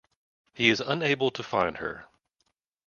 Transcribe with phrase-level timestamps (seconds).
[0.55, 2.07] He is unable to find her.